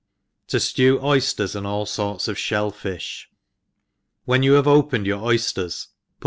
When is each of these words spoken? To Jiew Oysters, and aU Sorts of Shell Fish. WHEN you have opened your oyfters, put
To 0.47 0.57
Jiew 0.57 0.99
Oysters, 1.03 1.55
and 1.55 1.67
aU 1.67 1.85
Sorts 1.85 2.27
of 2.27 2.35
Shell 2.35 2.71
Fish. 2.71 3.29
WHEN 4.25 4.41
you 4.41 4.53
have 4.53 4.65
opened 4.67 5.05
your 5.05 5.19
oyfters, 5.19 5.89
put 5.89 5.95